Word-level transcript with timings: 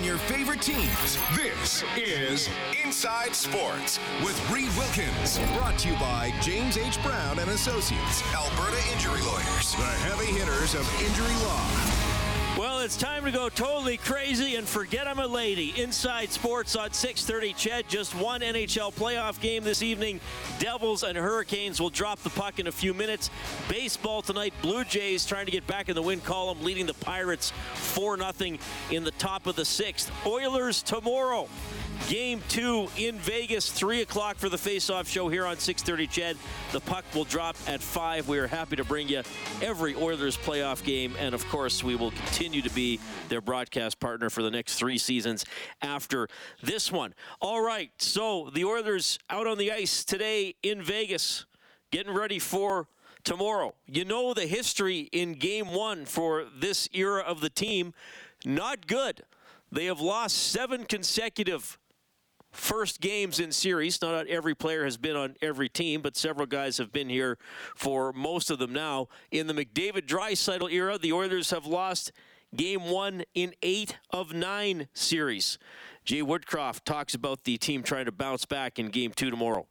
on 0.00 0.06
your 0.06 0.18
favorite 0.18 0.62
teams. 0.62 1.18
This 1.36 1.84
is 1.96 2.48
Inside 2.84 3.34
Sports 3.34 3.98
with 4.24 4.50
Reid 4.50 4.70
Wilkins. 4.76 5.38
Brought 5.56 5.78
to 5.80 5.88
you 5.88 5.94
by 5.96 6.32
James 6.40 6.78
H. 6.78 7.02
Brown 7.02 7.38
and 7.38 7.50
Associates, 7.50 8.22
Alberta 8.34 8.78
Injury 8.92 9.20
Lawyers, 9.22 9.74
the 9.74 9.84
heavy 9.84 10.32
hitters 10.32 10.74
of 10.74 10.88
injury 11.02 11.34
law. 11.44 12.09
Well, 12.60 12.80
it's 12.80 12.98
time 12.98 13.24
to 13.24 13.30
go 13.30 13.48
totally 13.48 13.96
crazy 13.96 14.56
and 14.56 14.68
forget 14.68 15.08
I'm 15.08 15.18
a 15.18 15.26
lady. 15.26 15.72
Inside 15.80 16.30
Sports 16.30 16.76
on 16.76 16.90
6:30. 16.90 17.54
Ched, 17.54 17.88
just 17.88 18.14
one 18.14 18.42
NHL 18.42 18.92
playoff 18.92 19.40
game 19.40 19.64
this 19.64 19.80
evening. 19.80 20.20
Devils 20.58 21.02
and 21.02 21.16
Hurricanes 21.16 21.80
will 21.80 21.88
drop 21.88 22.18
the 22.18 22.28
puck 22.28 22.58
in 22.58 22.66
a 22.66 22.72
few 22.72 22.92
minutes. 22.92 23.30
Baseball 23.70 24.20
tonight. 24.20 24.52
Blue 24.60 24.84
Jays 24.84 25.24
trying 25.24 25.46
to 25.46 25.50
get 25.50 25.66
back 25.66 25.88
in 25.88 25.94
the 25.94 26.02
win 26.02 26.20
column, 26.20 26.62
leading 26.62 26.84
the 26.84 26.92
Pirates 26.92 27.50
4-0 27.76 28.58
in 28.90 29.04
the 29.04 29.12
top 29.12 29.46
of 29.46 29.56
the 29.56 29.64
sixth. 29.64 30.12
Oilers 30.26 30.82
tomorrow. 30.82 31.48
Game 32.08 32.42
two 32.48 32.88
in 32.96 33.16
Vegas, 33.18 33.70
3 33.70 34.02
o'clock 34.02 34.36
for 34.36 34.48
the 34.48 34.58
face-off 34.58 35.08
show 35.08 35.28
here 35.28 35.46
on 35.46 35.58
630 35.58 36.06
CHED. 36.08 36.36
The 36.72 36.80
puck 36.80 37.04
will 37.14 37.24
drop 37.24 37.56
at 37.68 37.80
5. 37.80 38.26
We 38.26 38.38
are 38.38 38.48
happy 38.48 38.74
to 38.76 38.84
bring 38.84 39.08
you 39.08 39.22
every 39.62 39.94
Oilers 39.94 40.36
playoff 40.36 40.82
game, 40.82 41.14
and 41.20 41.34
of 41.34 41.46
course, 41.48 41.84
we 41.84 41.94
will 41.94 42.10
continue 42.10 42.62
to 42.62 42.70
be 42.70 42.98
their 43.28 43.40
broadcast 43.40 44.00
partner 44.00 44.28
for 44.28 44.42
the 44.42 44.50
next 44.50 44.74
three 44.74 44.98
seasons 44.98 45.44
after 45.82 46.26
this 46.62 46.90
one. 46.90 47.14
All 47.40 47.62
right, 47.62 47.92
so 47.98 48.50
the 48.52 48.64
Oilers 48.64 49.18
out 49.28 49.46
on 49.46 49.56
the 49.56 49.70
ice 49.70 50.04
today 50.04 50.56
in 50.64 50.82
Vegas, 50.82 51.46
getting 51.92 52.12
ready 52.12 52.40
for 52.40 52.88
tomorrow. 53.22 53.74
You 53.86 54.04
know 54.04 54.34
the 54.34 54.46
history 54.46 55.08
in 55.12 55.34
game 55.34 55.72
one 55.72 56.06
for 56.06 56.46
this 56.58 56.88
era 56.92 57.22
of 57.22 57.40
the 57.40 57.50
team, 57.50 57.94
not 58.44 58.88
good. 58.88 59.22
They 59.70 59.84
have 59.84 60.00
lost 60.00 60.36
seven 60.36 60.84
consecutive 60.84 61.78
first 62.50 63.00
games 63.00 63.40
in 63.40 63.52
series. 63.52 64.00
Not 64.02 64.26
every 64.26 64.54
player 64.54 64.84
has 64.84 64.96
been 64.96 65.16
on 65.16 65.36
every 65.40 65.68
team, 65.68 66.02
but 66.02 66.16
several 66.16 66.46
guys 66.46 66.78
have 66.78 66.92
been 66.92 67.08
here 67.08 67.38
for 67.76 68.12
most 68.12 68.50
of 68.50 68.58
them 68.58 68.72
now. 68.72 69.08
In 69.30 69.46
the 69.46 69.54
McDavid 69.54 70.06
Draisaitl 70.06 70.70
era, 70.72 70.98
the 70.98 71.12
Oilers 71.12 71.50
have 71.50 71.66
lost 71.66 72.12
game 72.54 72.90
one 72.90 73.22
in 73.34 73.54
eight 73.62 73.98
of 74.10 74.32
nine 74.32 74.88
series. 74.92 75.58
Jay 76.04 76.22
Woodcroft 76.22 76.84
talks 76.84 77.14
about 77.14 77.44
the 77.44 77.56
team 77.56 77.82
trying 77.82 78.06
to 78.06 78.12
bounce 78.12 78.44
back 78.44 78.78
in 78.78 78.88
game 78.88 79.12
two 79.14 79.30
tomorrow. 79.30 79.66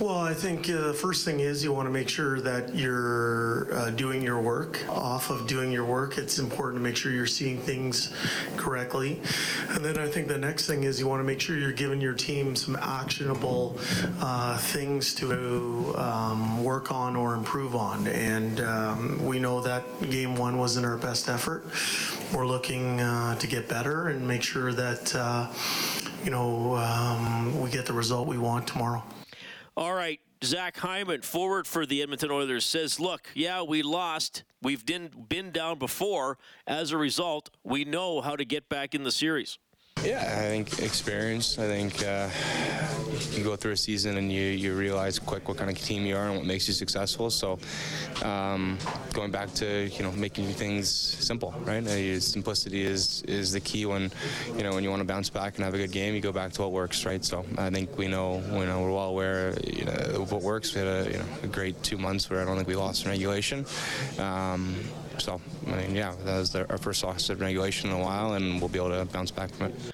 Well, 0.00 0.18
I 0.18 0.32
think 0.32 0.68
uh, 0.70 0.88
the 0.88 0.94
first 0.94 1.24
thing 1.24 1.40
is 1.40 1.62
you 1.62 1.72
want 1.72 1.86
to 1.86 1.92
make 1.92 2.08
sure 2.08 2.40
that 2.40 2.74
you're 2.74 3.72
uh, 3.72 3.90
doing 3.90 4.22
your 4.22 4.40
work. 4.40 4.82
Off 4.88 5.30
of 5.30 5.46
doing 5.46 5.70
your 5.70 5.84
work, 5.84 6.16
it's 6.16 6.38
important 6.38 6.80
to 6.80 6.82
make 6.82 6.96
sure 6.96 7.12
you're 7.12 7.26
seeing 7.26 7.58
things 7.58 8.12
correctly. 8.56 9.20
And 9.68 9.84
then 9.84 9.98
I 9.98 10.08
think 10.08 10.28
the 10.28 10.38
next 10.38 10.66
thing 10.66 10.84
is 10.84 10.98
you 10.98 11.06
want 11.06 11.20
to 11.20 11.24
make 11.24 11.40
sure 11.40 11.58
you're 11.58 11.72
giving 11.72 12.00
your 12.00 12.14
team 12.14 12.56
some 12.56 12.74
actionable 12.76 13.78
uh, 14.20 14.56
things 14.56 15.14
to 15.16 15.94
um, 15.96 16.64
work 16.64 16.90
on 16.90 17.14
or 17.14 17.34
improve 17.34 17.76
on. 17.76 18.08
And 18.08 18.60
um, 18.60 19.24
we 19.24 19.38
know 19.38 19.60
that 19.60 19.84
game 20.10 20.36
one 20.36 20.58
wasn't 20.58 20.86
our 20.86 20.96
best 20.96 21.28
effort. 21.28 21.64
We're 22.34 22.46
looking 22.46 23.00
uh, 23.00 23.36
to 23.36 23.46
get 23.46 23.68
better 23.68 24.08
and 24.08 24.26
make 24.26 24.42
sure 24.42 24.72
that, 24.72 25.14
uh, 25.14 25.46
you 26.24 26.30
know, 26.30 26.76
um, 26.76 27.60
we 27.60 27.70
get 27.70 27.84
the 27.84 27.92
result 27.92 28.26
we 28.26 28.38
want 28.38 28.66
tomorrow. 28.66 29.04
All 29.74 29.94
right, 29.94 30.20
Zach 30.44 30.76
Hyman, 30.76 31.22
forward 31.22 31.66
for 31.66 31.86
the 31.86 32.02
Edmonton 32.02 32.30
Oilers, 32.30 32.66
says, 32.66 33.00
Look, 33.00 33.28
yeah, 33.34 33.62
we 33.62 33.82
lost. 33.82 34.44
We've 34.60 34.84
been 34.84 35.50
down 35.50 35.78
before. 35.78 36.36
As 36.66 36.92
a 36.92 36.98
result, 36.98 37.48
we 37.64 37.86
know 37.86 38.20
how 38.20 38.36
to 38.36 38.44
get 38.44 38.68
back 38.68 38.94
in 38.94 39.02
the 39.02 39.10
series. 39.10 39.58
Yeah, 40.04 40.18
I 40.20 40.48
think 40.48 40.80
experience. 40.80 41.58
I 41.60 41.68
think 41.68 42.04
uh, 42.04 42.28
you 43.36 43.44
go 43.44 43.54
through 43.54 43.72
a 43.72 43.76
season 43.76 44.16
and 44.16 44.32
you, 44.32 44.42
you 44.42 44.74
realize 44.74 45.20
quick 45.20 45.46
what 45.46 45.58
kind 45.58 45.70
of 45.70 45.78
team 45.80 46.04
you 46.04 46.16
are 46.16 46.26
and 46.26 46.36
what 46.38 46.44
makes 46.44 46.66
you 46.66 46.74
successful. 46.74 47.30
So 47.30 47.58
um, 48.24 48.78
going 49.12 49.30
back 49.30 49.52
to 49.54 49.88
you 49.88 50.02
know 50.02 50.10
making 50.12 50.46
things 50.54 50.88
simple, 50.90 51.54
right? 51.64 51.86
Uh, 51.86 52.18
simplicity 52.18 52.82
is 52.82 53.22
is 53.28 53.52
the 53.52 53.60
key 53.60 53.86
when 53.86 54.10
you 54.56 54.64
know 54.64 54.72
when 54.72 54.82
you 54.82 54.90
want 54.90 55.00
to 55.00 55.06
bounce 55.06 55.30
back 55.30 55.54
and 55.54 55.64
have 55.64 55.74
a 55.74 55.78
good 55.78 55.92
game. 55.92 56.14
You 56.14 56.20
go 56.20 56.32
back 56.32 56.52
to 56.54 56.62
what 56.62 56.72
works, 56.72 57.06
right? 57.06 57.24
So 57.24 57.44
I 57.56 57.70
think 57.70 57.96
we 57.96 58.08
know 58.08 58.42
we 58.50 58.64
know 58.64 58.82
we're 58.82 58.90
well 58.90 59.08
aware 59.08 59.54
you 59.64 59.84
know 59.84 60.26
what 60.28 60.42
works. 60.42 60.74
We 60.74 60.80
had 60.80 60.88
a, 60.88 61.10
you 61.12 61.18
know, 61.18 61.26
a 61.44 61.46
great 61.46 61.80
two 61.84 61.96
months 61.96 62.28
where 62.28 62.40
I 62.40 62.44
don't 62.44 62.56
think 62.56 62.66
we 62.66 62.74
lost 62.74 63.04
in 63.04 63.10
regulation. 63.10 63.66
Um, 64.18 64.74
so, 65.18 65.40
I 65.66 65.76
mean, 65.76 65.94
yeah, 65.94 66.14
that 66.24 66.38
was 66.38 66.54
our 66.54 66.78
first 66.78 67.04
loss 67.04 67.30
of 67.30 67.40
regulation 67.40 67.90
in 67.90 67.96
a 67.96 68.00
while, 68.02 68.34
and 68.34 68.60
we'll 68.60 68.68
be 68.68 68.78
able 68.78 68.90
to 68.90 69.04
bounce 69.04 69.30
back 69.30 69.50
from 69.50 69.66
it. 69.66 69.91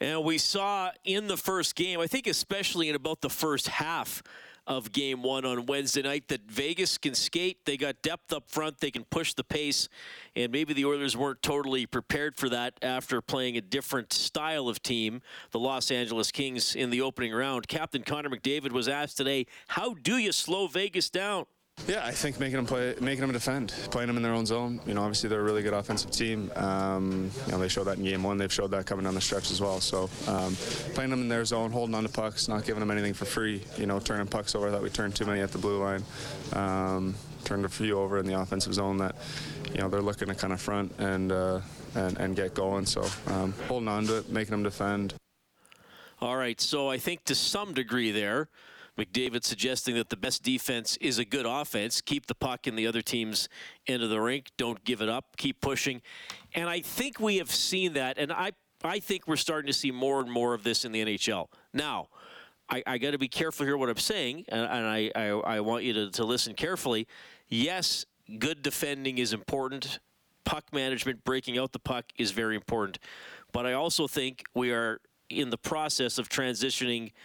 And 0.00 0.24
we 0.24 0.38
saw 0.38 0.90
in 1.04 1.26
the 1.26 1.36
first 1.36 1.74
game, 1.74 2.00
I 2.00 2.06
think 2.06 2.26
especially 2.26 2.88
in 2.88 2.94
about 2.94 3.20
the 3.20 3.28
first 3.28 3.68
half 3.68 4.22
of 4.66 4.92
game 4.92 5.22
one 5.22 5.44
on 5.44 5.66
Wednesday 5.66 6.00
night, 6.00 6.28
that 6.28 6.42
Vegas 6.48 6.96
can 6.96 7.14
skate. 7.14 7.64
They 7.66 7.76
got 7.76 8.00
depth 8.02 8.32
up 8.32 8.48
front. 8.48 8.78
They 8.78 8.90
can 8.90 9.04
push 9.04 9.34
the 9.34 9.44
pace. 9.44 9.88
And 10.36 10.52
maybe 10.52 10.72
the 10.72 10.84
Oilers 10.86 11.16
weren't 11.16 11.42
totally 11.42 11.86
prepared 11.86 12.36
for 12.36 12.48
that 12.48 12.74
after 12.80 13.20
playing 13.20 13.56
a 13.56 13.60
different 13.60 14.12
style 14.12 14.68
of 14.68 14.82
team, 14.82 15.22
the 15.50 15.58
Los 15.58 15.90
Angeles 15.90 16.30
Kings, 16.30 16.74
in 16.74 16.90
the 16.90 17.02
opening 17.02 17.32
round. 17.32 17.68
Captain 17.68 18.02
Connor 18.02 18.30
McDavid 18.30 18.72
was 18.72 18.88
asked 18.88 19.16
today, 19.16 19.46
How 19.68 19.94
do 19.94 20.16
you 20.16 20.32
slow 20.32 20.66
Vegas 20.66 21.10
down? 21.10 21.46
Yeah, 21.90 22.06
I 22.06 22.12
think 22.12 22.38
making 22.38 22.54
them 22.54 22.66
play, 22.66 22.94
making 23.00 23.22
them 23.22 23.32
defend, 23.32 23.70
playing 23.90 24.06
them 24.06 24.16
in 24.16 24.22
their 24.22 24.32
own 24.32 24.46
zone. 24.46 24.80
You 24.86 24.94
know, 24.94 25.02
obviously 25.02 25.28
they're 25.28 25.40
a 25.40 25.42
really 25.42 25.62
good 25.62 25.72
offensive 25.72 26.12
team. 26.12 26.48
Um, 26.54 27.32
you 27.46 27.52
know, 27.52 27.58
they 27.58 27.66
showed 27.66 27.84
that 27.84 27.98
in 27.98 28.04
game 28.04 28.22
one. 28.22 28.38
They've 28.38 28.52
showed 28.52 28.70
that 28.70 28.86
coming 28.86 29.04
down 29.04 29.16
the 29.16 29.20
stretch 29.20 29.50
as 29.50 29.60
well. 29.60 29.80
So 29.80 30.08
um, 30.28 30.54
playing 30.94 31.10
them 31.10 31.22
in 31.22 31.28
their 31.28 31.44
zone, 31.44 31.72
holding 31.72 31.96
on 31.96 32.04
to 32.04 32.08
pucks, 32.08 32.46
not 32.46 32.64
giving 32.64 32.78
them 32.78 32.92
anything 32.92 33.12
for 33.12 33.24
free. 33.24 33.64
You 33.76 33.86
know, 33.86 33.98
turning 33.98 34.28
pucks 34.28 34.54
over 34.54 34.70
that 34.70 34.80
we 34.80 34.88
turned 34.88 35.16
too 35.16 35.24
many 35.24 35.40
at 35.40 35.50
the 35.50 35.58
blue 35.58 35.82
line. 35.82 36.04
Um, 36.52 37.16
turned 37.42 37.64
a 37.64 37.68
few 37.68 37.98
over 37.98 38.18
in 38.18 38.26
the 38.26 38.40
offensive 38.40 38.72
zone 38.72 38.98
that, 38.98 39.16
you 39.72 39.78
know, 39.80 39.88
they're 39.88 40.00
looking 40.00 40.28
to 40.28 40.34
kind 40.36 40.52
of 40.52 40.60
front 40.60 40.92
and 40.98 41.32
uh, 41.32 41.60
and, 41.96 42.16
and 42.18 42.36
get 42.36 42.54
going. 42.54 42.86
So 42.86 43.04
um, 43.26 43.52
holding 43.66 43.88
on 43.88 44.06
to 44.06 44.18
it, 44.18 44.30
making 44.30 44.52
them 44.52 44.62
defend. 44.62 45.14
All 46.20 46.36
right. 46.36 46.60
So 46.60 46.88
I 46.88 46.98
think 46.98 47.24
to 47.24 47.34
some 47.34 47.74
degree 47.74 48.12
there. 48.12 48.48
McDavid 48.98 49.44
suggesting 49.44 49.94
that 49.94 50.08
the 50.08 50.16
best 50.16 50.42
defense 50.42 50.96
is 51.00 51.18
a 51.18 51.24
good 51.24 51.46
offense. 51.46 52.00
Keep 52.00 52.26
the 52.26 52.34
puck 52.34 52.66
in 52.66 52.76
the 52.76 52.86
other 52.86 53.02
team's 53.02 53.48
end 53.86 54.02
of 54.02 54.10
the 54.10 54.20
rink. 54.20 54.50
Don't 54.56 54.84
give 54.84 55.00
it 55.00 55.08
up. 55.08 55.36
Keep 55.36 55.60
pushing. 55.60 56.02
And 56.54 56.68
I 56.68 56.80
think 56.80 57.20
we 57.20 57.38
have 57.38 57.50
seen 57.50 57.94
that. 57.94 58.18
And 58.18 58.32
I, 58.32 58.52
I 58.82 58.98
think 59.00 59.26
we're 59.26 59.36
starting 59.36 59.66
to 59.66 59.72
see 59.72 59.90
more 59.90 60.20
and 60.20 60.30
more 60.30 60.54
of 60.54 60.64
this 60.64 60.84
in 60.84 60.92
the 60.92 61.04
NHL. 61.04 61.48
Now, 61.72 62.08
I, 62.68 62.82
I 62.86 62.98
got 62.98 63.12
to 63.12 63.18
be 63.18 63.28
careful 63.28 63.66
here 63.66 63.76
what 63.76 63.88
I'm 63.88 63.96
saying, 63.96 64.44
and, 64.48 64.60
and 64.60 64.86
I, 64.86 65.10
I, 65.16 65.28
I, 65.28 65.60
want 65.60 65.82
you 65.82 65.92
to, 65.92 66.10
to 66.12 66.24
listen 66.24 66.54
carefully. 66.54 67.08
Yes, 67.48 68.06
good 68.38 68.62
defending 68.62 69.18
is 69.18 69.32
important. 69.32 69.98
Puck 70.44 70.72
management, 70.72 71.24
breaking 71.24 71.58
out 71.58 71.72
the 71.72 71.80
puck 71.80 72.06
is 72.16 72.30
very 72.30 72.54
important. 72.54 72.98
But 73.52 73.66
I 73.66 73.72
also 73.72 74.06
think 74.06 74.44
we 74.54 74.70
are 74.70 75.00
in 75.28 75.50
the 75.50 75.58
process 75.58 76.18
of 76.18 76.28
transitioning– 76.28 77.12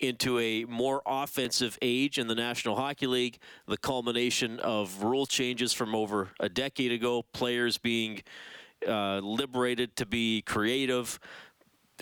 into 0.00 0.38
a 0.38 0.64
more 0.64 1.02
offensive 1.06 1.78
age 1.80 2.18
in 2.18 2.26
the 2.26 2.34
National 2.34 2.76
Hockey 2.76 3.06
League, 3.06 3.38
the 3.66 3.76
culmination 3.76 4.58
of 4.60 5.02
rule 5.02 5.26
changes 5.26 5.72
from 5.72 5.94
over 5.94 6.30
a 6.40 6.48
decade 6.48 6.92
ago, 6.92 7.22
players 7.32 7.78
being 7.78 8.22
uh, 8.86 9.18
liberated 9.18 9.96
to 9.96 10.06
be 10.06 10.42
creative, 10.42 11.18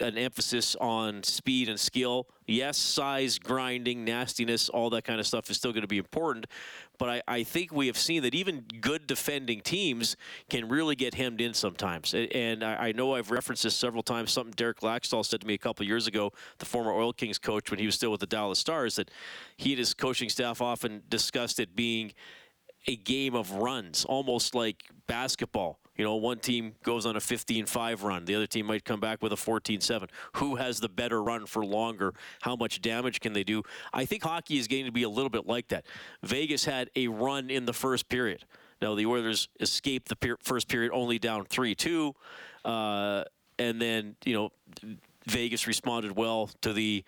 an 0.00 0.16
emphasis 0.16 0.74
on 0.80 1.22
speed 1.22 1.68
and 1.68 1.78
skill. 1.78 2.26
Yes, 2.46 2.76
size, 2.76 3.38
grinding, 3.38 4.04
nastiness, 4.04 4.68
all 4.68 4.90
that 4.90 5.04
kind 5.04 5.20
of 5.20 5.26
stuff 5.26 5.50
is 5.50 5.56
still 5.56 5.72
going 5.72 5.82
to 5.82 5.88
be 5.88 5.98
important. 5.98 6.46
But 6.98 7.08
I, 7.08 7.22
I 7.28 7.42
think 7.42 7.72
we 7.72 7.86
have 7.88 7.98
seen 7.98 8.22
that 8.22 8.34
even 8.34 8.64
good 8.80 9.06
defending 9.06 9.60
teams 9.60 10.16
can 10.48 10.68
really 10.68 10.94
get 10.94 11.14
hemmed 11.14 11.40
in 11.40 11.54
sometimes. 11.54 12.14
And 12.14 12.64
I, 12.64 12.88
I 12.88 12.92
know 12.92 13.14
I've 13.14 13.30
referenced 13.30 13.64
this 13.64 13.74
several 13.74 14.02
times. 14.02 14.32
Something 14.32 14.54
Derek 14.56 14.80
Laxdal 14.80 15.24
said 15.24 15.40
to 15.40 15.46
me 15.46 15.54
a 15.54 15.58
couple 15.58 15.84
years 15.86 16.06
ago, 16.06 16.32
the 16.58 16.66
former 16.66 16.92
Oil 16.92 17.12
Kings 17.12 17.38
coach 17.38 17.70
when 17.70 17.78
he 17.78 17.86
was 17.86 17.94
still 17.94 18.10
with 18.10 18.20
the 18.20 18.26
Dallas 18.26 18.58
Stars, 18.58 18.96
that 18.96 19.10
he 19.56 19.72
and 19.72 19.78
his 19.78 19.94
coaching 19.94 20.28
staff 20.28 20.60
often 20.60 21.02
discussed 21.08 21.60
it 21.60 21.76
being 21.76 22.12
a 22.86 22.96
game 22.96 23.34
of 23.34 23.50
runs, 23.52 24.04
almost 24.04 24.54
like 24.54 24.82
basketball 25.06 25.78
you 25.96 26.04
know, 26.04 26.16
one 26.16 26.38
team 26.38 26.74
goes 26.82 27.04
on 27.04 27.16
a 27.16 27.20
15-5 27.20 28.02
run. 28.02 28.24
The 28.24 28.34
other 28.34 28.46
team 28.46 28.66
might 28.66 28.84
come 28.84 29.00
back 29.00 29.22
with 29.22 29.32
a 29.32 29.36
14-7. 29.36 30.08
Who 30.36 30.56
has 30.56 30.80
the 30.80 30.88
better 30.88 31.22
run 31.22 31.46
for 31.46 31.64
longer? 31.64 32.14
How 32.40 32.56
much 32.56 32.80
damage 32.80 33.20
can 33.20 33.32
they 33.32 33.44
do? 33.44 33.62
I 33.92 34.04
think 34.04 34.22
hockey 34.22 34.58
is 34.58 34.68
going 34.68 34.86
to 34.86 34.92
be 34.92 35.02
a 35.02 35.08
little 35.08 35.30
bit 35.30 35.46
like 35.46 35.68
that. 35.68 35.84
Vegas 36.22 36.64
had 36.64 36.90
a 36.96 37.08
run 37.08 37.50
in 37.50 37.66
the 37.66 37.72
first 37.74 38.08
period. 38.08 38.44
Now 38.80 38.94
the 38.94 39.06
Oilers 39.06 39.48
escaped 39.60 40.08
the 40.08 40.16
per- 40.16 40.38
first 40.42 40.68
period 40.68 40.92
only 40.92 41.18
down 41.18 41.44
3-2, 41.44 42.14
uh, 42.64 43.24
and 43.58 43.80
then 43.80 44.16
you 44.24 44.34
know 44.34 44.50
Vegas 45.26 45.68
responded 45.68 46.16
well 46.16 46.50
to 46.62 46.72
the 46.72 47.04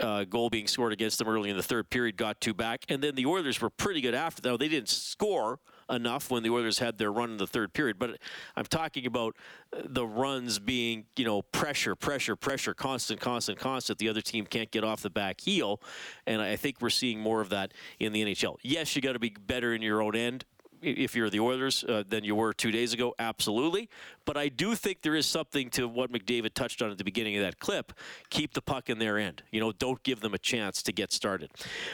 uh, 0.00 0.24
goal 0.24 0.50
being 0.50 0.66
scored 0.66 0.92
against 0.92 1.18
them 1.18 1.28
early 1.28 1.50
in 1.50 1.56
the 1.56 1.62
third 1.62 1.88
period, 1.88 2.16
got 2.16 2.40
two 2.40 2.52
back, 2.52 2.84
and 2.88 3.00
then 3.00 3.14
the 3.14 3.26
Oilers 3.26 3.60
were 3.60 3.70
pretty 3.70 4.00
good 4.00 4.14
after 4.14 4.42
that. 4.42 4.58
They 4.58 4.66
didn't 4.66 4.88
score 4.88 5.60
enough 5.90 6.30
when 6.30 6.42
the 6.42 6.50
Oilers 6.50 6.78
had 6.78 6.98
their 6.98 7.12
run 7.12 7.32
in 7.32 7.36
the 7.36 7.46
third 7.46 7.72
period. 7.72 7.98
But 7.98 8.18
I'm 8.56 8.64
talking 8.64 9.06
about 9.06 9.36
uh, 9.72 9.82
the 9.84 10.06
runs 10.06 10.58
being, 10.58 11.06
you 11.16 11.24
know, 11.24 11.42
pressure, 11.42 11.94
pressure, 11.94 12.36
pressure, 12.36 12.74
constant, 12.74 13.20
constant, 13.20 13.58
constant. 13.58 13.98
The 13.98 14.08
other 14.08 14.20
team 14.20 14.46
can't 14.46 14.70
get 14.70 14.84
off 14.84 15.02
the 15.02 15.10
back 15.10 15.40
heel. 15.40 15.80
And 16.26 16.40
I 16.40 16.56
think 16.56 16.80
we're 16.80 16.90
seeing 16.90 17.20
more 17.20 17.40
of 17.40 17.50
that 17.50 17.72
in 17.98 18.12
the 18.12 18.24
NHL. 18.24 18.56
Yes, 18.62 18.94
you 18.96 19.02
got 19.02 19.12
to 19.12 19.18
be 19.18 19.30
better 19.30 19.74
in 19.74 19.82
your 19.82 20.02
own 20.02 20.16
end 20.16 20.44
if 20.84 21.14
you're 21.14 21.30
the 21.30 21.40
Oilers 21.40 21.84
uh, 21.84 22.04
than 22.08 22.24
you 22.24 22.34
were 22.34 22.52
two 22.52 22.70
days 22.70 22.92
ago, 22.92 23.14
absolutely. 23.18 23.88
But 24.24 24.36
I 24.36 24.48
do 24.48 24.74
think 24.74 25.02
there 25.02 25.14
is 25.14 25.26
something 25.26 25.70
to 25.70 25.88
what 25.88 26.12
McDavid 26.12 26.54
touched 26.54 26.82
on 26.82 26.90
at 26.90 26.98
the 26.98 27.04
beginning 27.04 27.36
of 27.36 27.42
that 27.42 27.58
clip. 27.58 27.92
Keep 28.30 28.54
the 28.54 28.62
puck 28.62 28.90
in 28.90 28.98
their 28.98 29.18
end. 29.18 29.42
You 29.50 29.60
know, 29.60 29.72
don't 29.72 30.02
give 30.02 30.20
them 30.20 30.34
a 30.34 30.38
chance 30.38 30.82
to 30.84 30.92
get 30.92 31.12
started. 31.12 31.50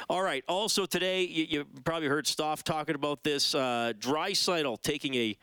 All 0.08 0.22
right. 0.22 0.44
Also 0.48 0.86
today, 0.86 1.22
you, 1.22 1.46
you 1.48 1.66
probably 1.84 2.08
heard 2.08 2.26
Stoff 2.26 2.64
talking 2.64 2.94
about 2.94 3.22
this. 3.22 3.54
Uh, 3.54 3.92
Draisaitl 3.98 4.80
taking 4.82 5.14
a 5.14 5.36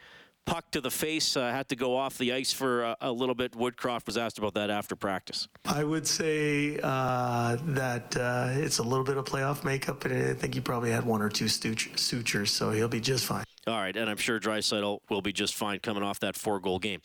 puck 0.48 0.72
to 0.72 0.82
the 0.82 0.90
face, 0.90 1.38
uh, 1.38 1.52
had 1.52 1.70
to 1.70 1.76
go 1.76 1.96
off 1.96 2.18
the 2.18 2.34
ice 2.34 2.52
for 2.52 2.84
a, 2.84 2.98
a, 3.02 3.12
little 3.12 3.36
bit. 3.36 3.52
Woodcroft 3.52 4.08
was 4.08 4.18
asked 4.18 4.40
about 4.40 4.56
that 4.56 4.72
after 4.72 4.96
practice. 4.96 5.48
I 5.66 5.84
would 5.84 6.08
say 6.08 6.80
uh, 6.82 7.58
that 7.62 8.18
uh, 8.18 8.48
it's 8.54 8.80
a 8.80 8.84
little 8.84 9.04
bit 9.04 9.18
of 9.18 9.26
playoff 9.26 9.64
makeup, 9.64 10.06
and 10.06 10.32
I 10.32 10.34
think 10.34 10.56
he 10.56 10.62
probably 10.62 10.90
had 10.90 11.06
one 11.06 11.22
or 11.22 11.30
two 11.30 11.48
sutures, 11.50 12.52
so 12.52 12.72
he'll 12.72 12.88
be 12.88 13.02
just 13.02 13.26
fine. 13.26 13.44
All 13.68 13.74
right, 13.74 13.98
and 13.98 14.10
I'm 14.10 14.16
sure 14.16 14.40
Draisaitl 14.40 15.02
will 15.10 15.22
be 15.22 15.34
just 15.34 15.54
fine 15.54 15.80
coming 15.80 16.02
off 16.02 16.22
that 16.22 16.38
four-goal 16.38 16.80
game. 16.80 17.02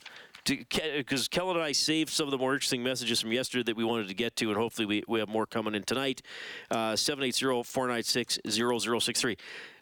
because 0.45 1.27
Kellen 1.27 1.55
and 1.55 1.65
I 1.65 1.71
saved 1.71 2.09
some 2.09 2.27
of 2.27 2.31
the 2.31 2.37
more 2.37 2.53
interesting 2.53 2.83
messages 2.83 3.21
from 3.21 3.31
yesterday 3.31 3.63
that 3.63 3.77
we 3.77 3.83
wanted 3.83 4.07
to 4.07 4.13
get 4.13 4.35
to, 4.37 4.47
and 4.49 4.57
hopefully 4.57 4.85
we, 4.85 5.03
we 5.07 5.19
have 5.19 5.29
more 5.29 5.45
coming 5.45 5.75
in 5.75 5.83
tonight. 5.83 6.21
Uh, 6.71 6.95
780 6.95 7.63
496 7.63 8.39
0063. 8.47 9.37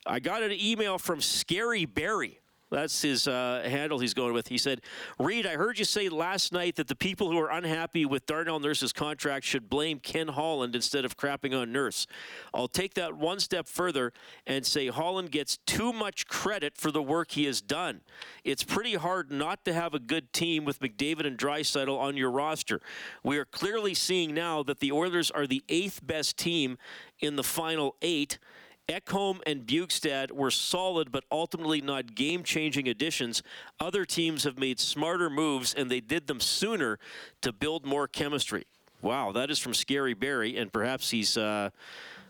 I 0.05 0.19
got 0.19 0.43
an 0.43 0.51
email 0.53 0.97
from 0.97 1.21
Scary 1.21 1.85
Barry. 1.85 2.39
That's 2.69 3.01
his 3.01 3.27
uh, 3.27 3.65
handle 3.65 3.99
he's 3.99 4.13
going 4.13 4.33
with. 4.33 4.49
He 4.49 4.57
said, 4.57 4.81
Reid, 5.19 5.45
I 5.45 5.55
heard 5.55 5.79
you 5.79 5.85
say 5.85 6.09
last 6.09 6.51
night 6.51 6.75
that 6.75 6.87
the 6.87 6.95
people 6.95 7.31
who 7.31 7.39
are 7.39 7.49
unhappy 7.49 8.05
with 8.05 8.25
Darnell 8.25 8.59
Nurse's 8.59 8.91
contract 8.91 9.45
should 9.45 9.69
blame 9.69 9.99
Ken 9.99 10.27
Holland 10.27 10.75
instead 10.75 11.05
of 11.05 11.15
crapping 11.15 11.59
on 11.59 11.71
Nurse. 11.71 12.07
I'll 12.53 12.67
take 12.67 12.93
that 12.95 13.15
one 13.15 13.39
step 13.39 13.67
further 13.67 14.11
and 14.45 14.65
say 14.65 14.87
Holland 14.87 15.31
gets 15.31 15.57
too 15.65 15.93
much 15.93 16.27
credit 16.27 16.75
for 16.75 16.91
the 16.91 17.01
work 17.01 17.31
he 17.31 17.45
has 17.45 17.61
done. 17.61 18.01
It's 18.43 18.63
pretty 18.63 18.95
hard 18.95 19.31
not 19.31 19.63
to 19.65 19.73
have 19.73 19.93
a 19.93 19.99
good 19.99 20.33
team 20.33 20.65
with 20.65 20.81
McDavid 20.81 21.25
and 21.25 21.37
Draisaitl 21.37 21.97
on 21.97 22.17
your 22.17 22.31
roster. 22.31 22.81
We 23.23 23.37
are 23.37 23.45
clearly 23.45 23.93
seeing 23.93 24.33
now 24.33 24.61
that 24.63 24.79
the 24.79 24.91
Oilers 24.91 25.31
are 25.31 25.47
the 25.47 25.63
eighth 25.69 26.05
best 26.05 26.37
team 26.37 26.77
in 27.19 27.37
the 27.37 27.43
final 27.43 27.95
eight 28.01 28.39
Ekholm 28.87 29.41
and 29.45 29.65
Bjugstad 29.65 30.31
were 30.31 30.51
solid, 30.51 31.11
but 31.11 31.25
ultimately 31.31 31.81
not 31.81 32.15
game 32.15 32.43
changing 32.43 32.87
additions. 32.87 33.43
Other 33.79 34.05
teams 34.05 34.45
have 34.45 34.57
made 34.57 34.79
smarter 34.79 35.29
moves, 35.29 35.73
and 35.73 35.91
they 35.91 35.99
did 35.99 36.27
them 36.27 36.39
sooner 36.39 36.97
to 37.41 37.51
build 37.51 37.85
more 37.85 38.07
chemistry. 38.07 38.65
Wow, 39.01 39.33
that 39.33 39.51
is 39.51 39.59
from 39.59 39.73
Scary 39.73 40.13
Barry, 40.13 40.57
and 40.57 40.71
perhaps 40.71 41.09
he's. 41.09 41.37
Uh, 41.37 41.69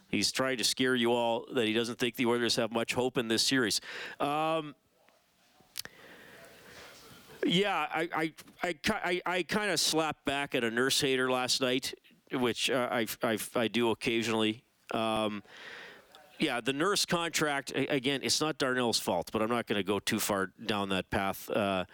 he's 0.09 0.31
trying 0.31 0.57
to 0.57 0.63
scare 0.63 0.95
you 0.95 1.11
all 1.11 1.45
that 1.53 1.67
he 1.67 1.73
doesn't 1.73 1.99
think 1.99 2.15
the 2.15 2.25
Oilers 2.25 2.55
have 2.55 2.71
much 2.71 2.93
hope 2.93 3.17
in 3.17 3.27
this 3.27 3.43
series. 3.43 3.81
Um, 4.19 4.73
yeah, 7.45 7.87
I 7.93 8.09
I, 8.13 8.33
I, 8.63 8.75
I, 8.89 9.21
I 9.25 9.43
kind 9.43 9.69
of 9.69 9.79
slapped 9.79 10.25
back 10.25 10.55
at 10.55 10.63
a 10.63 10.71
nurse 10.71 10.99
hater 10.99 11.29
last 11.29 11.61
night, 11.61 11.93
which 12.31 12.69
uh, 12.69 12.87
I, 12.91 13.05
I, 13.21 13.37
I 13.55 13.67
do 13.67 13.91
occasionally. 13.91 14.63
Um, 14.93 15.43
yeah, 16.39 16.61
the 16.61 16.73
nurse 16.73 17.05
contract 17.05 17.71
again. 17.75 18.21
It's 18.23 18.41
not 18.41 18.57
Darnell's 18.57 18.99
fault, 18.99 19.29
but 19.31 19.41
I'm 19.41 19.49
not 19.49 19.67
going 19.67 19.79
to 19.79 19.83
go 19.83 19.99
too 19.99 20.19
far 20.19 20.51
down 20.65 20.89
that 20.89 21.09
path 21.09 21.49
uh, 21.49 21.85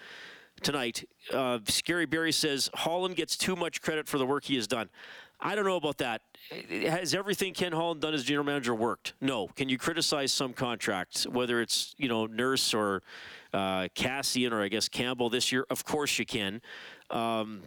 tonight. 0.62 1.08
Uh, 1.32 1.60
Scary 1.68 2.06
Barry 2.06 2.32
says 2.32 2.70
Holland 2.74 3.16
gets 3.16 3.38
too 3.38 3.56
much 3.56 3.82
credit 3.82 4.08
for 4.08 4.18
the 4.18 4.26
work 4.26 4.46
he 4.46 4.56
has 4.56 4.68
done. 4.68 4.90
I 5.40 5.56
don't 5.56 5.66
know 5.66 5.76
about 5.76 5.98
that. 5.98 6.22
Has 6.70 7.14
everything 7.14 7.54
Ken 7.54 7.74
Holland 7.74 8.02
done 8.02 8.14
as 8.14 8.24
general 8.24 8.46
manager 8.46 8.74
worked? 8.74 9.14
No. 9.20 9.48
Can 9.48 9.68
you 9.68 9.78
criticize 9.78 10.32
some 10.32 10.54
contracts, 10.54 11.28
whether 11.28 11.62
it's 11.62 11.94
you 11.98 12.08
know 12.08 12.26
Nurse 12.26 12.74
or 12.74 13.04
uh, 13.54 13.88
Kassian 13.96 14.52
or 14.52 14.62
I 14.62 14.70
guess 14.70 14.88
Campbell 14.88 15.30
this 15.30 15.52
year? 15.52 15.66
Of 15.70 15.84
course 15.84 16.18
you 16.18 16.26
can. 16.26 16.62
Um, 17.10 17.64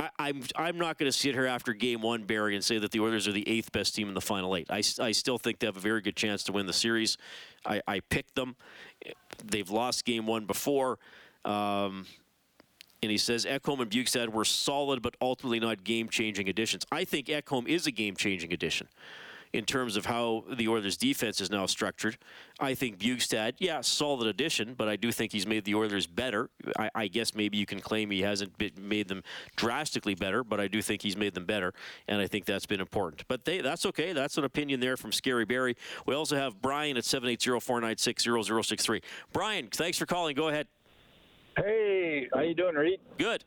I, 0.00 0.04
am 0.04 0.10
I'm, 0.18 0.42
I'm 0.56 0.78
not 0.78 0.96
going 0.98 1.10
to 1.10 1.16
sit 1.16 1.34
here 1.34 1.46
after 1.46 1.72
game 1.72 2.02
one, 2.02 2.22
Barry, 2.22 2.54
and 2.54 2.64
say 2.64 2.78
that 2.78 2.92
the 2.92 3.00
Oilers 3.00 3.26
are 3.26 3.32
the 3.32 3.48
eighth 3.48 3.72
best 3.72 3.94
team 3.94 4.08
in 4.08 4.14
the 4.14 4.20
final 4.20 4.54
eight. 4.54 4.68
I, 4.70 4.82
I 5.00 5.12
still 5.12 5.38
think 5.38 5.58
they 5.58 5.66
have 5.66 5.76
a 5.76 5.80
very 5.80 6.00
good 6.00 6.16
chance 6.16 6.44
to 6.44 6.52
win 6.52 6.66
the 6.66 6.72
series. 6.72 7.18
I, 7.66 7.82
I 7.86 8.00
picked 8.00 8.34
them. 8.36 8.54
They've 9.44 9.68
lost 9.68 10.04
game 10.04 10.26
one 10.26 10.46
before. 10.46 10.98
Um, 11.44 12.06
and 13.02 13.10
he 13.10 13.18
says 13.18 13.44
Ekholm 13.44 13.80
and 13.80 13.90
Bjugstad 13.90 14.28
were 14.28 14.44
solid, 14.44 15.02
but 15.02 15.16
ultimately 15.20 15.60
not 15.60 15.84
game-changing 15.84 16.48
additions. 16.48 16.84
I 16.90 17.04
think 17.04 17.26
Ekholm 17.26 17.68
is 17.68 17.86
a 17.86 17.92
game-changing 17.92 18.52
addition 18.52 18.88
in 19.52 19.64
terms 19.64 19.96
of 19.96 20.06
how 20.06 20.44
the 20.52 20.68
Oilers' 20.68 20.96
defense 20.96 21.40
is 21.40 21.50
now 21.50 21.66
structured. 21.66 22.18
I 22.60 22.74
think 22.74 22.98
Bjugstad, 22.98 23.54
yeah, 23.58 23.80
solid 23.80 24.26
addition, 24.26 24.74
but 24.74 24.88
I 24.88 24.96
do 24.96 25.12
think 25.12 25.32
he's 25.32 25.46
made 25.46 25.64
the 25.64 25.74
Oilers 25.74 26.06
better. 26.06 26.50
I, 26.78 26.90
I 26.94 27.08
guess 27.08 27.34
maybe 27.34 27.56
you 27.56 27.66
can 27.66 27.80
claim 27.80 28.10
he 28.10 28.22
hasn't 28.22 28.56
been, 28.58 28.72
made 28.80 29.08
them 29.08 29.22
drastically 29.56 30.14
better, 30.14 30.44
but 30.44 30.60
I 30.60 30.68
do 30.68 30.82
think 30.82 31.02
he's 31.02 31.16
made 31.16 31.34
them 31.34 31.44
better, 31.46 31.72
and 32.06 32.20
I 32.20 32.26
think 32.26 32.44
that's 32.44 32.66
been 32.66 32.80
important. 32.80 33.24
But 33.28 33.44
they, 33.44 33.60
that's 33.60 33.86
okay. 33.86 34.12
That's 34.12 34.38
an 34.38 34.44
opinion 34.44 34.80
there 34.80 34.96
from 34.96 35.12
Scary 35.12 35.44
Barry. 35.44 35.76
We 36.06 36.14
also 36.14 36.36
have 36.36 36.60
Brian 36.60 36.96
at 36.96 37.04
780-496-0063. 37.04 39.02
Brian, 39.32 39.68
thanks 39.68 39.98
for 39.98 40.06
calling. 40.06 40.34
Go 40.34 40.48
ahead. 40.48 40.66
Hey, 41.56 42.28
how 42.32 42.40
you 42.40 42.54
doing, 42.54 42.76
Reid? 42.76 43.00
Good. 43.18 43.44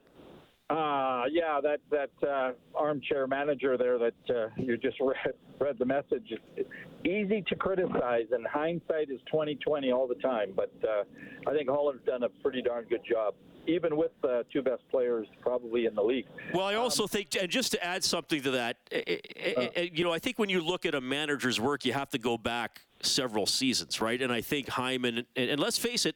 Uh, 0.72 1.26
yeah, 1.30 1.60
that 1.62 1.80
that 1.90 2.28
uh, 2.28 2.52
armchair 2.76 3.28
manager 3.28 3.78
there 3.78 3.98
that 4.00 4.14
uh, 4.30 4.48
you 4.56 4.78
just 4.78 4.98
read, 5.02 5.34
read 5.60 5.78
the 5.78 5.86
message. 5.86 6.32
It's 6.56 6.70
easy 7.04 7.44
to 7.48 7.56
criticize, 7.56 8.28
and 8.32 8.48
hindsight 8.48 9.10
is 9.10 9.20
2020 9.32 9.92
all 9.92 10.08
the 10.08 10.16
time. 10.16 10.54
But 10.56 10.72
uh, 10.84 11.04
I 11.50 11.54
think 11.54 11.70
Holland's 11.70 12.06
done 12.06 12.24
a 12.24 12.30
pretty 12.42 12.62
darn 12.62 12.86
good 12.86 13.02
job, 13.10 13.34
even 13.68 13.96
with 13.96 14.12
the 14.22 14.46
two 14.52 14.62
best 14.62 14.82
players 14.90 15.28
probably 15.42 15.86
in 15.86 15.96
the 15.96 16.02
league. 16.02 16.26
Well, 16.54 16.66
I 16.66 16.76
also 16.76 17.04
um, 17.04 17.10
think, 17.10 17.36
and 17.40 17.50
just 17.50 17.72
to 17.74 17.84
add 17.84 18.04
something 18.04 18.42
to 18.42 18.52
that, 18.52 18.78
uh, 18.94 19.82
you 19.92 20.04
know, 20.04 20.14
I 20.14 20.20
think 20.20 20.40
when 20.40 20.50
you 20.50 20.62
look 20.62 20.86
at 20.86 20.96
a 20.96 21.02
manager's 21.02 21.60
work, 21.60 21.86
you 21.86 21.94
have 21.94 22.10
to 22.10 22.18
go 22.18 22.38
back 22.38 22.82
several 23.02 23.46
seasons, 23.46 24.00
right? 24.02 24.22
And 24.22 24.32
I 24.32 24.42
think 24.42 24.70
Hyman, 24.70 25.26
and, 25.36 25.50
and 25.50 25.60
let's 25.60 25.78
face 25.78 26.06
it 26.06 26.16